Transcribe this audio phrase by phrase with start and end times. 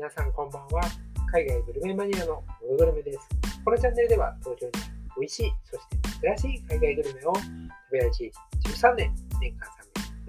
[0.00, 0.80] 皆さんこんばんは。
[1.30, 3.18] 海外グルメマニアのムグルメです。
[3.62, 4.72] このチャンネルでは東京に
[5.18, 7.44] 美味しい、そして珍しい海外グルメを食
[7.92, 8.32] べ歩き
[8.80, 9.68] 13年、年間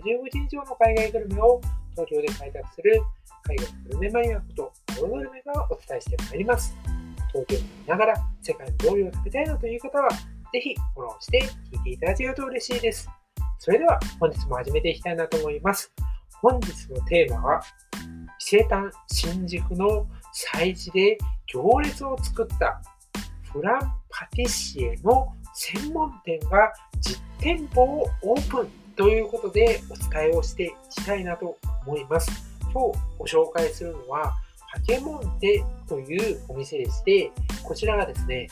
[0.04, 1.62] 350人以上の海外グルメを
[1.92, 3.02] 東京で開拓する
[3.44, 4.74] 海外グルメマニアこと
[5.04, 6.76] ムグルメがお伝えしてまいります。
[7.32, 10.10] 東京にいながら世界の料理を食べたいなという方は、
[10.52, 13.08] ぜひフォローして聞いていただけると嬉しいです。
[13.58, 15.94] それでは本日も始めていきたいなと思います。
[16.42, 17.62] 本日のテーマは
[18.52, 20.06] 伊勢丹新宿の
[20.54, 22.82] 催事で行列を作った
[23.54, 23.80] フラン
[24.10, 32.30] パティシエの専門店が実店舗をオープンということでお伝えをしていきたいなと思います。
[32.74, 34.34] 今日ご紹介するのは
[34.74, 37.32] パケモンテというお店でして、
[37.64, 38.50] こちらがですね、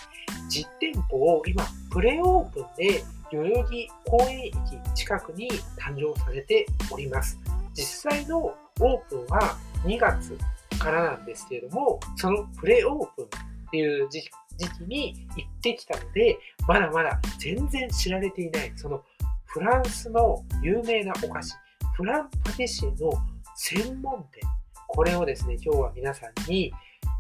[0.47, 3.03] 実店舗を今プレオープンで
[3.34, 4.53] 代々木公園駅
[4.95, 7.38] 近くに誕生させております。
[7.73, 10.38] 実際のオープンは2月
[10.80, 13.30] からなんですけれども、そのプレオープンっ
[13.72, 19.03] ていう時期に行ってきたので、まだまだ全然知られていない、その
[19.45, 21.55] フランスの有名なお菓子、
[21.95, 23.11] フランパティシエの
[23.55, 24.41] 専門店、
[24.88, 26.73] これをですね、今日は皆さんに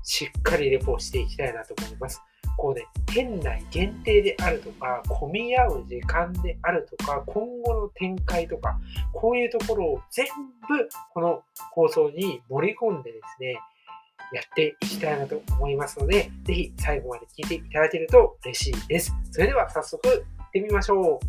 [0.03, 2.21] しっかりレポしていきたいなと思います。
[2.59, 8.77] こうね、店内限定であるとか、混み合う時間であるとか、今後の展開とか、
[9.13, 10.25] こういうところを全
[10.67, 13.53] 部この放送に盛り込んでですね、
[14.33, 19.13] やっていきたいなと思いますので、ぜひ最後まで聞いていただけると嬉しいです。
[19.31, 21.19] それでは早速行ってみましょう。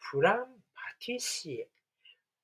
[0.00, 0.44] フランパ
[1.06, 1.68] ティシエ。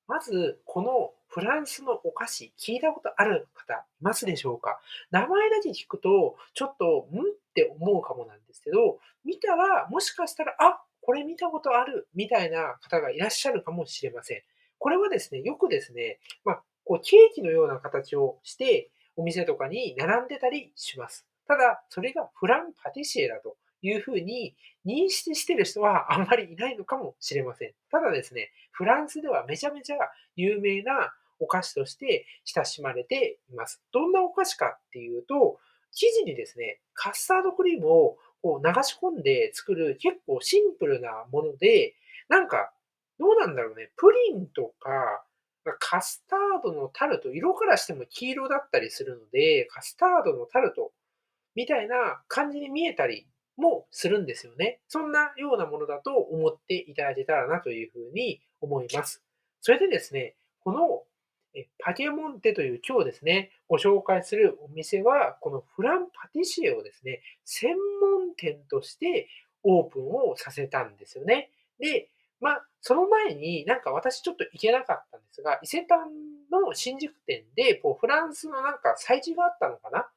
[0.07, 4.79] まず、このフランスのお菓子、聞いたことある方いますでしょうか？
[5.11, 14.43] 名前だけ聞くと、ちょっと、んって思うかもなんですけど、見たら、もしかしたら、あ、これ見たことある、みたいな方がいらっしゃるかもしれません。
[14.79, 21.25] これはですね、よくですね、まあ、こう、ケーキのような形をして、お店とかに並んでたりします。
[21.49, 24.55] ただ、それがフランパティシエだというふうに
[24.85, 27.73] 認識してる人はあんまりいないのかもしれません。
[27.91, 29.97] ただですね、フランスではめちゃめちゃ
[30.37, 33.81] 有名なお菓子として親しまれています。
[33.91, 35.59] どんなお菓子かっていうと、
[35.91, 41.95] 生地にですね、カスタードクリームをこう流し込んで作る結構シンプルなもので、
[42.27, 42.71] なんか、
[43.17, 45.25] どうなんだろうね、プリンとか、
[45.79, 50.91] カスタードのタルト、色からしても黄色だったりするので、カスタードのタルト
[51.55, 54.79] みたいな感じに見えたりもするんですよね。
[54.87, 59.23] そんなようなものだと思っていただけたらなというふうに思います。
[59.61, 61.03] それでですね、この
[61.79, 69.27] パケモンテという今日ですね、ご紹介するお店は、このフランパティシエをですね、専門店として
[69.63, 71.51] オープンをさせたんですよね。
[71.79, 76.07] で、まあ、その前になんか私ちょっと行けなかったんですが、伊勢丹
[76.51, 80.07] の新宿店で、こうフランスのなんか催事があったのかな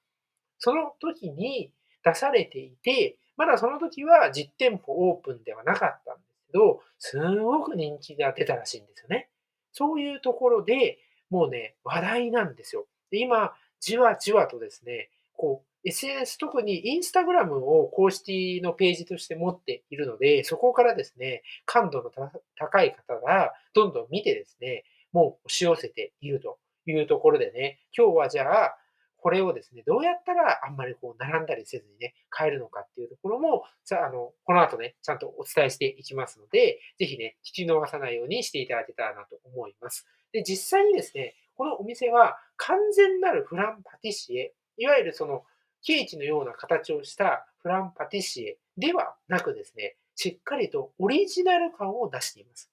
[0.58, 1.72] その時に
[2.04, 9.30] 出されていて、まだその時は実店舗オープンではなかったんですけど、すごく人気が出たらしいんですよね。
[9.72, 10.98] そういうところで、
[11.30, 12.86] もうね、話題なんですよ。
[13.10, 22.10] で今、じわじわとですね、こう、SNS、特にインスタグラムを公式のページとして持っているので、そこからですね、感度の
[22.56, 28.78] 高い方がどんどん見てですね、もう押し寄せているというところでね、今日はじゃあ、
[29.20, 40.06] これをですね、どうやったらあんまりこう並んだりせずにね、買えるのかっていうところも、さあの、この後ね、ちゃんとお伝えしていきますので、ぜひね、聞き逃さないようにしていただけたらなと思います。
[40.32, 45.44] で、実際にですね、このお店は完全なるフランパティシエ、いわゆるその
[45.82, 52.70] ケーキのような形をしたフランパティシエではなくですね、しっかりとオリジナル感を出しています。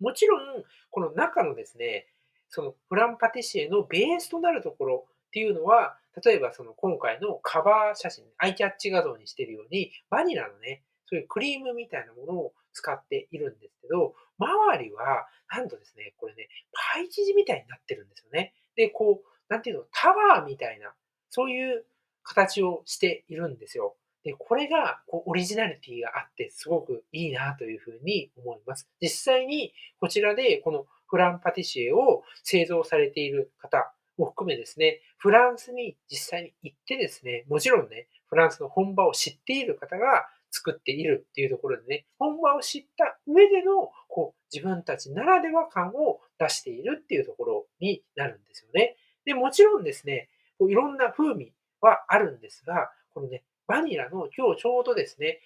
[0.00, 2.06] もちろん、この中のですね、
[2.48, 16.48] そのフランパティシエのベースとなるところっていうのは、例えばその今回のカバー写真、アイキャッチ画像にしているように、バニラのね、そういうクリームみたいなものを使っているんですけど、周りは、なんとですね、これね、
[16.92, 18.52] パイ生地みたいになってるんですよね。
[18.76, 20.92] で、こう、なんていうの、タワーみたいな、
[21.30, 21.86] そういう
[22.22, 23.96] 形をしているんですよ。
[24.24, 28.88] で、これがこうオリジナリティがあって、すごくいいなというふうに思います。
[29.00, 48.96] 実際に、こちらでこのフランパティシエを製造されている方も含めですね、フランスに実際に行ってですね、もちろんね、フランスの本場を知っている方が作っているっていうところでね、本場を知った上での、こう、自分たちならでは感を出しているっていうところになるんですよね。
[49.24, 50.28] で、もちろんですね、
[50.58, 55.40] こういろんな風味はあるんですが、このね、バニラの今日ちょうどですね、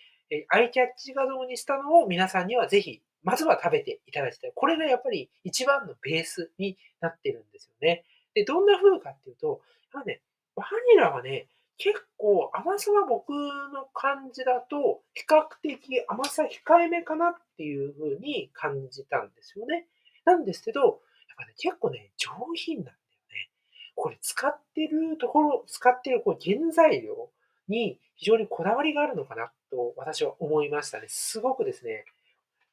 [0.51, 4.53] アイキャッチ画像にしたのを皆さんにはぜひまずは食べていただきたい。
[4.55, 8.05] これがやっぱり一番のベースになってるんですよね。
[8.35, 9.63] で、どんな風かっていうと、
[9.93, 10.21] やっぱね、
[10.55, 11.49] バニラはね、
[11.79, 19.87] 結構甘さは僕の感じだと、比較的甘さ控えめかなっていう風に感じたんですよね。
[20.25, 20.93] なんですけど、やっ
[21.39, 22.97] ぱね、結構ね、上品なんだよ
[23.31, 23.51] ね。
[23.95, 27.31] これ使ってるところ、使ってるこう原材料
[27.69, 31.07] に非常にこだわりがあるのかなと私は思いましたね。
[31.09, 32.05] すごくですね、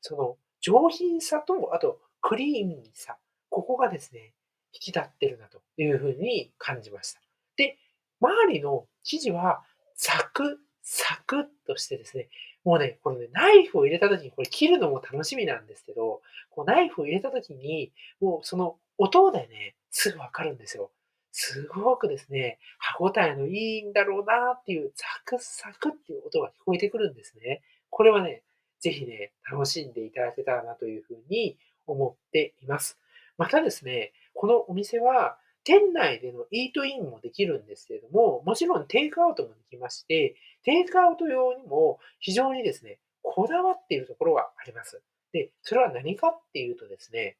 [0.01, 3.17] その上品さと、あとクリーミーさ、
[3.49, 4.33] ここがですね、
[4.73, 7.24] 引き立ってるなというふうに感じました。
[8.21, 9.63] 周りの生地は
[9.95, 12.29] サクサクっとしてですね、
[12.63, 20.91] もうね、このね、ナイフを入れた時に、これ切るのも楽しみなんですけど、こうナイフを入れた時に、もうその音でね、すぐわかるんですよ。
[21.31, 27.61] すごくですね、歯応えのいいんだろうなっていう、サクサクっていう音が聞こえてくるんですね。
[27.89, 28.43] これはね、
[28.79, 31.57] ぜひね、楽しんでいただけたらなというふうに
[31.87, 32.99] 思っています。
[33.37, 45.01] またですね、このお店は、店内でのイートインもできるんですけれども、もちろんテイクアウトもできまして、テイクアウト用にも非常にですね、こだわっているところがあります。
[45.33, 47.37] で、それは何かっていうとですね、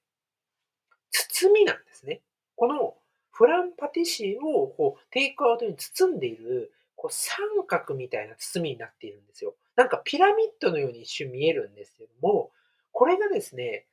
[1.11, 2.21] 包みなんですね。
[2.55, 2.95] この
[3.31, 7.37] フランパティシエをこうテイクアウトに包んでいるこう三
[7.67, 9.55] 角みたいな包みになっているんですよ。
[9.75, 12.51] なんかピラミッドのように一瞬見えるんですけども、
[12.91, 13.85] これがですね、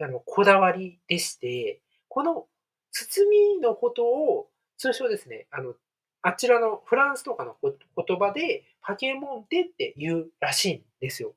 [0.00, 2.46] あの、こだわりでして、この
[2.94, 5.74] 包みのことを、通称ですね、あの、
[6.22, 11.34] あちらのフランスとかの言葉で、パケモンテって言うらしいんですよ。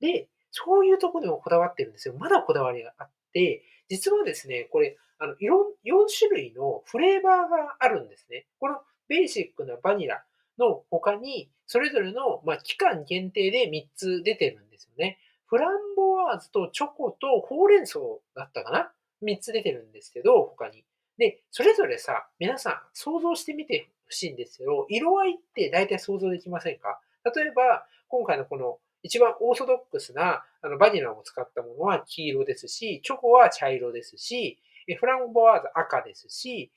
[0.00, 2.14] で、そういうところにもこだわってるんですよ。
[2.18, 8.46] まだこだわりがあって、実はですね、これ、あの、いろん、4種類のフレーバーがあるんですね。
[8.58, 10.24] このベーシックなバニラ
[10.58, 15.18] の他に、それぞれの、まあ、期間限定で3つ出てるんですよね。
[15.46, 17.98] フランボワーズとチョコとほうれん草
[18.34, 18.92] だったかな
[19.22, 20.84] ?3 つ出てるんですけど、他に。
[21.20, 26.98] で、それぞれさ、皆さん想像してみてほしいんですけど、色合いって大体想像できませんか？
[27.36, 34.58] 例えば、今回のこの一番オーソドックスなあのバニラを使ったものは黄色ですし、チョコは茶色ですし、
[34.98, 36.72] フランボワーズ赤ですし、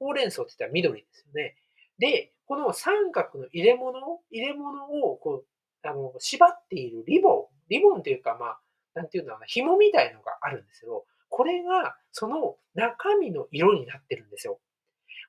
[0.00, 1.54] ほうれん草って言ったら緑ですよね。
[1.98, 8.58] で、この三角の入れ物、入れ物をこう、あの、縛っているリボン、リボンというか、まあ、
[8.94, 11.04] なんていうんだろうな、紐みたいのがあるんですけど、
[11.36, 14.58] これがその中身の色になってるんですよ。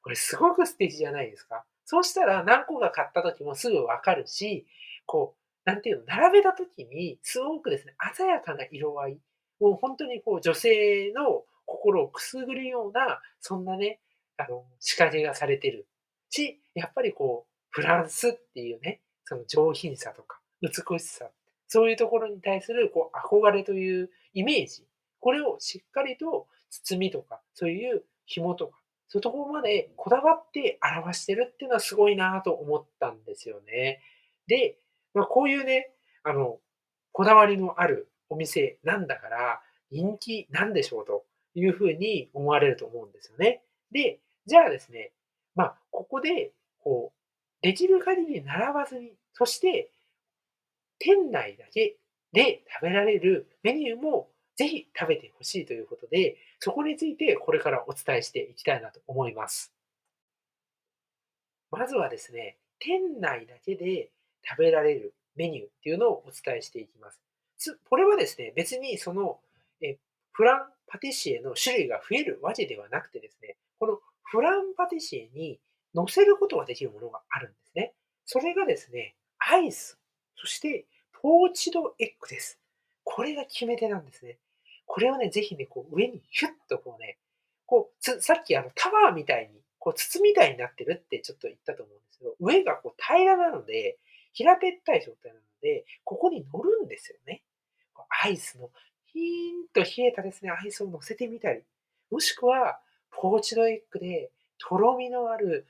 [0.01, 4.65] これすごく素敵じゃないですかそうしたら何個か買った時もすぐわかるし、
[5.05, 9.17] こう、なんていうの、並べた時にすごくですね、鮮やかな色合い、
[9.59, 13.99] もう本当にこう女性の心をくすぐるような、そんなね、
[14.37, 15.87] あの、仕掛けがされてる
[16.29, 21.29] し、やっぱりこう、フランスっていうね、その上品さとか美しさ、
[21.67, 24.86] そういうところに対するこう憧れというイメージ、
[25.19, 28.77] これをしっかりと包みとか、そういう紐とか、
[29.07, 34.01] そういうところまでこだわって表してるっていうのはすごいなと思ったんですよね。
[34.47, 34.77] で、
[35.13, 35.91] まあ、こういうね、
[36.23, 36.59] あの、
[37.11, 39.61] こだわりのあるお店なんだから
[39.91, 41.25] 人気なんでしょうと
[41.55, 43.63] いうふうに思われると思うんですよね。
[43.91, 45.11] で、じゃあですね、
[45.55, 47.17] まあ、ここで、こう、
[47.61, 49.91] できる限り並ばずに、そして、
[50.99, 51.97] 店内だけ
[52.33, 59.71] で食べられるメニューもぜひ食べてほしいということで、そこについてこれからお伝えしていきたいなと思います。
[61.71, 64.09] まずはですね、店内だけで
[64.47, 67.21] 食べられるメニューっていうのをお伝えしていきます。
[67.89, 69.39] これはですね、別にその
[69.81, 69.97] え
[70.31, 75.59] フランパティシエの種類が増えるわけではなくてですね、このフランパティシエに
[75.93, 77.93] 乗せることができるものがあるんですね。
[78.25, 79.99] それがですね、アイス、
[80.35, 82.59] そしてポーチドエッグです。
[83.03, 84.37] これが決め手なんですね。
[84.87, 87.19] これをね、ぜひね、こう上にヒュッとこうね、
[87.67, 93.99] こうつ、さっきあのタワーみたいに、こう筒みたいになってるってちょっと言ったと思うんですけど、上がこう平らなので、
[94.33, 97.43] 平べったい状態なので、ここに乗るんですよね。
[98.23, 98.71] アイスの
[99.05, 99.23] ヒー
[99.63, 101.61] ンと冷えたですね、アイスを乗せてみたり、
[102.09, 102.79] もしくは、
[103.11, 105.65] ポーチドエッグで、とろみのある、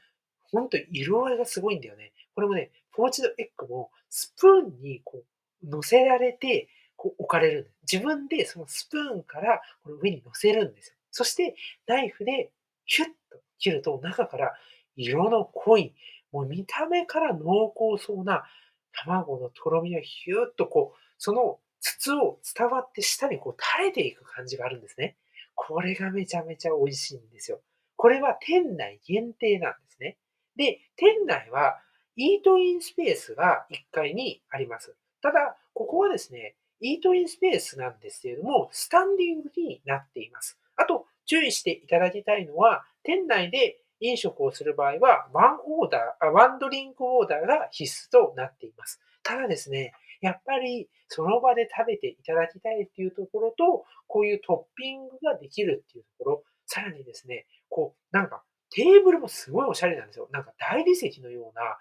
[0.52, 2.14] ほんと色合いがすごいんだよね。
[2.36, 5.24] これもね、ポーチドエッグもスプーンにこ
[5.64, 7.72] う乗せられて、こう置かれる。
[7.90, 10.96] 自分でそのスプーンからこの上に乗せるんですよ。
[11.12, 11.56] そして
[11.88, 12.52] ナイフで
[12.86, 14.54] ヒュッと切ると中から
[14.96, 15.94] 色の濃い、
[16.32, 18.44] もう見た目から濃厚そうな
[18.92, 25.16] 卵のとろみがヒュッとこう、その筒を伝わって下にこう垂れていく感じがあるんですね。
[25.56, 27.62] これがめちゃめちゃ美味しいんですよ。
[27.96, 30.18] これは店内限定なんですね。
[30.56, 31.80] で、店内は
[32.16, 34.96] イートインスペースが1階にあります。
[35.22, 40.60] ただ、ここはですね、イートインスペースなんですけれども、スタンディングになっています。
[40.76, 49.00] あと、注意していただきたいのは、店内で飲食をする場合は、ワンオーダー、ワンドリンクオーダーが必須となっています。
[49.24, 60.30] ただですね、やっぱりその場で食べていただきたいっていうところと、こういうトッピングができるっていうところ、さらにですね、こう、なんかテーブルもすごいおしゃれなんですよ。
[60.32, 61.78] なんか大理石のような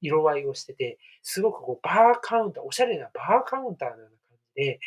[0.00, 4.16] 色合いをしてて、すごくこうバーカウンター、おしゃれなバーカウンターのような
[4.56, 4.80] で、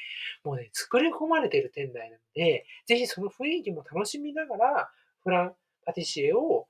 [0.43, 4.91] もうね、作り込まれてる店内なので、ぜひその雰囲気も楽しみながら、
[5.23, 6.67] フランパティシエを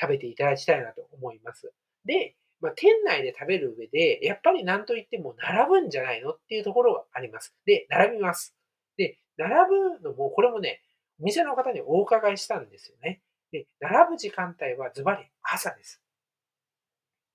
[0.00, 1.72] 食べていただきたいなと思います。
[2.04, 7.54] で、まあ、店内で食べる上で、やっぱり何と言っても並ぶんじゃないのっていうところがあります。
[7.64, 8.54] で、並びます。
[8.96, 9.54] で、並
[10.00, 10.80] ぶのも、これもね、
[11.20, 13.20] お店の方にお伺いしたんですよね。
[13.52, 16.02] で、並ぶ時間帯はズバリ朝です。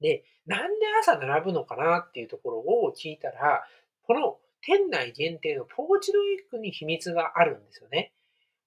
[0.01, 3.63] で、なんで朝並ぶのかなっていうところを聞いたら、
[4.03, 8.13] この店内限定のポーチドエッグに秘密があるんですよね。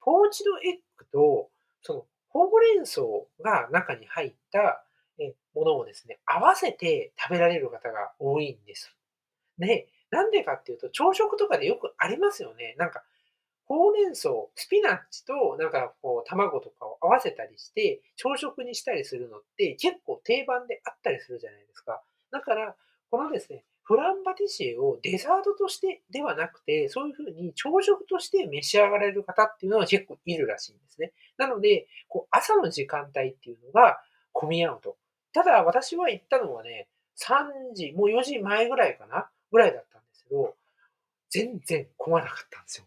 [0.00, 1.50] ポーチドエッグと、
[1.82, 3.02] そのほうれん草
[3.42, 4.84] が中に入った
[5.54, 8.94] ものをですね、合わせて食べられる方が多いんです。
[9.58, 12.74] で、なんでかっていうと、朝食とかでよくありますよね。
[12.78, 13.04] なんか、
[13.64, 22.02] ほうれん草、スピナッチとなんかこう卵とかを合わせたりして、朝食にしたりするのって結構定番であったりするじゃないですか。
[22.30, 22.76] だから、
[23.10, 31.12] このですね、フランパティシエをデザートとしてではなくて、そういうふうに朝食として召し上がれる方っていうのは結構いるらしいんですね。
[31.36, 34.00] なので、こう朝の時間帯っていうのが
[34.32, 34.96] 混み合うと。
[35.32, 40.54] ただ私は行ったのはね、3時、もう4時前ぐらいかなぐらいだったんですけど、
[41.30, 42.86] 全然混まなかったんですよ。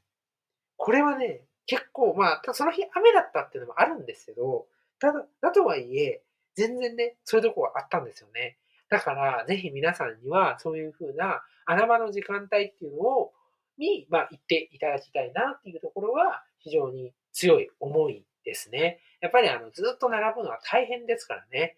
[0.77, 4.67] これはね、結構、まあ、その日雨だったっていうのもあるんですけど、
[4.99, 6.21] ただ、だとはいえ、
[6.55, 8.57] 全然ね、そういうとこはあったんですよね。
[8.89, 13.33] だから、ぜひ皆さんには、そういうふうな穴場の時間帯っていうのを、
[13.77, 18.99] に、まあ、行っていただきたいなっていうところは、非常に強い思いですね。
[19.21, 21.75] やっぱり、あの、ずっと並ぶのは大変ですからね。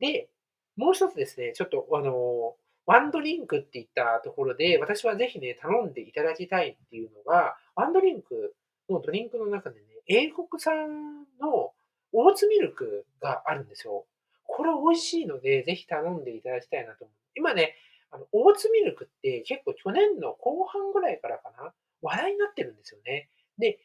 [0.00, 0.28] で、
[0.76, 8.54] もう一つですね、ちょっと、あの、ワンドリンクって言ったところで、私はぜひね、頼んでいただきたいっていうのが、ワンドリンク
[8.88, 11.72] のドリンクの中でね、英国産の
[12.12, 14.06] オーツミルクがあるんですよ。
[14.60, 17.16] これ美味しいので、ぜひ頼んでいただきたいなと思う。
[17.34, 17.76] 今ね、
[18.10, 23.30] あの、オーツミルクって結構去年の後半ぐらいからかな、話題になってるんですよね。
[23.56, 23.78] で、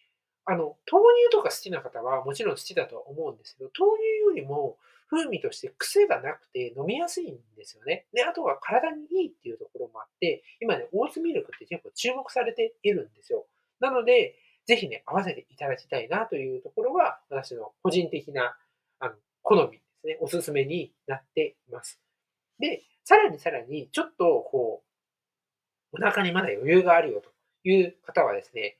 [0.44, 4.78] あの、豆乳とか好きな方はもちろん好きだとは思うんですけど、豆乳よりも
[5.10, 8.06] 風味として癖がなくて飲みやすいんですよね。
[8.12, 13.46] で、あとは体にいいっていうところもあって、今ね、オーツミルクって結構注目されているんですよ。
[13.80, 18.58] なので、ぜひね、合わせていただきたいなというところは、私の個人的な、
[19.00, 22.00] あの、好みですね、おすすめになっています。
[22.60, 24.84] で、さらにさらに、ちょっと、こ
[25.94, 27.32] う、お腹にまだ余裕があるよと
[27.68, 28.78] いう方はですね、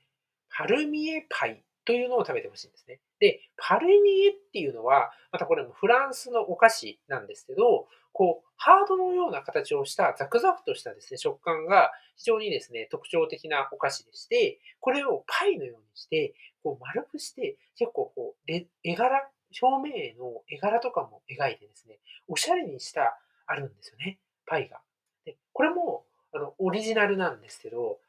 [0.50, 3.00] パルミエパイというのを食べてほしいんですね。
[3.20, 19.30] で、パルミエっていうのは、またこれもフランスのお菓子なんですけど、こう、ハードのような形をしたザクザクとしたですね、食感が非常にですね、特徴的なお菓子でして、これをパイのようにして、こう丸くして、結構こう、絵柄、
[19.62, 21.98] 表面の絵柄とかも描いてですね、
[22.28, 24.80] おしゃれにしたあるんですよね、パイが。
[25.24, 28.00] で、これも、あの、オリジナルなんですけど、こ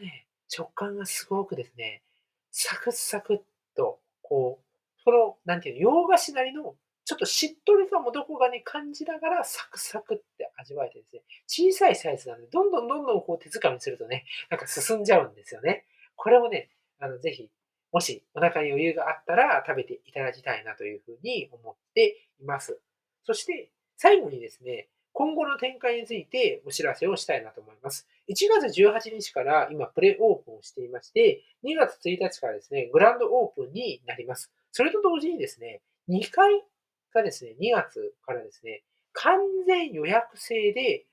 [0.00, 2.02] れね、食感がすごくですね、
[2.50, 3.38] サクサクっ
[3.76, 6.74] とこう、その、なんていうの、洋菓子なりの、
[7.04, 15.84] ちょっとしっとりさもどこかに感じながらサクサクって味わえてですね、小さいサイズなので、どんどんどんどんこう手づかみするとね、なんか進んじゃうんですよね。
[16.16, 17.50] これもね、あの、ぜひ、
[17.92, 22.80] もしお腹に余裕があったら食べていただきたいなというふうに思っています。
[23.24, 28.06] そして、最後にですね、今後の展開についてお知らせをしたいなと思います。
[28.28, 34.52] 1月18日から今プレオープンをしていまして、2月1日からですね、グランドオープンになります。
[34.72, 36.62] それと同時にですね、2階
[37.14, 38.82] がですね、2月からですね、
[39.14, 41.06] 完全予約制で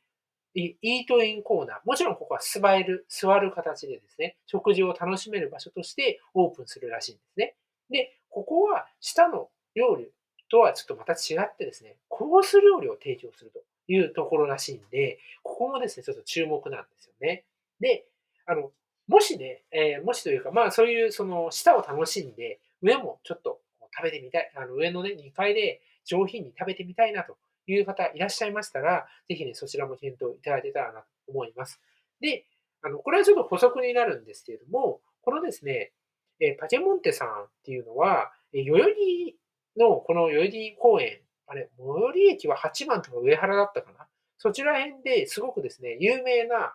[0.56, 7.56] イートインコーナー、もちろんここは座る、座る形でですね、食事を楽しめる場所としてオープンするらしいんですね。
[7.90, 10.10] で、ここは下の料理
[10.50, 13.60] とはちょっとまた違ってですね、コース料理を提供すると。
[13.88, 17.44] いうところらしいんで、ここもですね、ちょっと注目なんですよね。
[17.80, 18.06] で、
[18.46, 18.72] あの、
[19.08, 23.60] もしね、えー、もしというか、まあそういうその下を楽しんで、上もちょっと
[23.96, 31.79] 食べてみたい、あの上のね、2階で上品に食べてみたいなという方いらっしゃいましたら、ぜひね、そちらも検討いただけたらなと思います。
[32.20, 32.46] で、
[32.82, 35.91] あの、これはちょっと補足になるんですけれども、このですね、
[36.39, 39.38] えパチェモンテさんっていうのは、え代々木
[39.77, 44.08] のこの代々木公園あれ、最寄り駅は8番とか上原だったかな？
[44.38, 46.74] そちら辺ですごくですね、有名な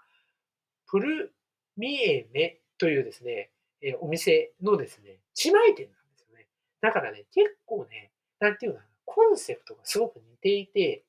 [0.87, 1.35] プル
[1.77, 3.51] ミエメというですね、
[3.83, 6.47] えお店のですね、姉妹店なんですよね。
[6.81, 11.03] だからね、結構ね、なんていうのかな、コンセプトがすごく似ていて、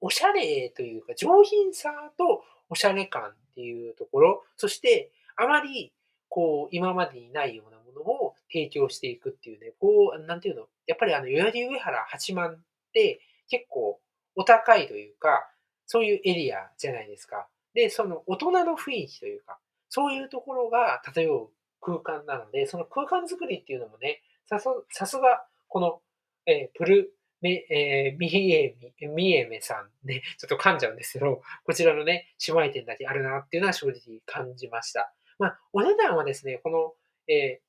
[0.00, 5.92] おしゃれというか、上品さとおしゃれ感っていうところ、そしてあまり
[6.28, 12.58] こう、今までにないようなものを提供していくっていうね、こう、なんていうの、やっぱりあの、代々木上原八幡っ
[12.92, 14.00] て結構
[14.36, 15.50] お高いというか、
[15.86, 17.48] そういうエリアじゃないですか。
[17.74, 19.58] で、その大人の雰囲気というか、
[19.88, 24.58] そういうところが漂う空間なので、その空間づくりっていうのもね、さ
[25.06, 26.00] すが、この、
[26.48, 27.12] えー、プル、
[27.42, 35.12] め、えー、みえみ、みえめさんね、ちょっと噛んじゃうんですけど、こちらのね、姉妹店だけあるなっていうのは正直感じました。
[35.38, 36.94] まあ、お値段はですね、この、
[37.32, 37.68] えー、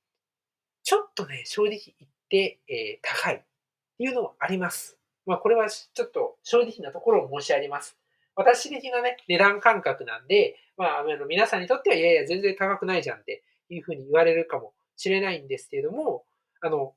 [0.83, 3.39] ちょっとね、正直言って、えー、高いっ
[3.97, 4.97] ていうのはあります。
[5.25, 7.97] まあ、これはちょっと正直なところを申し上げます。
[8.35, 16.23] 私的なね、値段感覚なんで、まあ、あの皆さんにとっては、いやいや、全然高くないじゃんっていうふうに言われるかもしれないんですけれども、
[16.61, 16.95] あの、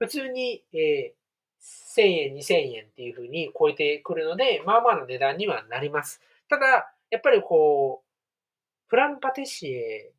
[0.00, 1.19] 普通に、えー、
[1.60, 6.20] 1000円、2000円っていうふうに超えてくるので、まあまあの値段にはなります。
[6.48, 8.10] ただ、やっぱりこう、
[8.88, 10.12] フランパティシエ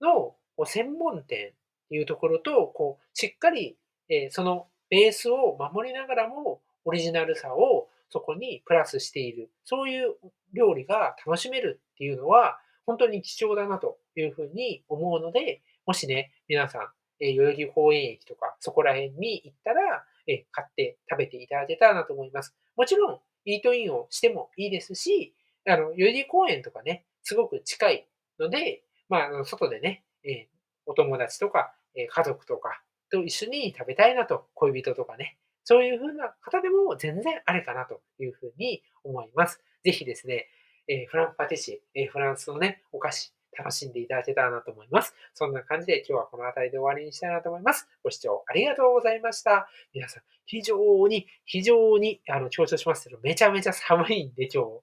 [0.00, 0.34] の
[0.64, 1.52] 専門店っ
[1.88, 3.76] ていうところと、こう、しっかり、
[4.08, 9.50] えそのベースを守りながらも、オリジナルさをそこにプラスしている。
[9.64, 10.14] そういう
[10.52, 16.88] 料理が楽しめるっていうのは、本当に貴重だなというふうに思うので、もしね、皆さん、
[17.20, 22.54] え代々木公園駅とか、そこら辺に行ったら、え買って食べていただけたらなと思います。
[22.76, 25.34] もちろん、イートインをしてもいいですし、
[25.66, 30.48] あの、代々木公園とかね、すごく近いので、まあ、外でね、え
[30.86, 39.60] お友達とか、え家族とかと一緒に食べたいなと、恋人とかね、そういう風な方でも全然あれかなというふうに思います。
[39.84, 40.46] ぜひですね、
[40.88, 45.14] えフランパティシエ、えフランスのね、お菓子、楽しんでいただけたらなと思います。
[45.34, 47.88] そんな感じで今日はこの辺りで終わりにしたいなと思います。
[48.02, 49.68] ご視聴ありがとうございました。
[49.94, 54.80] 皆さん、非常に、非常に、あの、強調しますけど、めちゃめちゃ寒いんで、今日、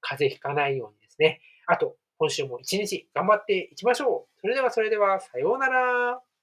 [0.00, 1.40] 風邪ひかないようにですね。
[1.66, 4.40] あと、今週も一日頑張っていきましょう。
[4.40, 6.35] それではそれでは、さようなら。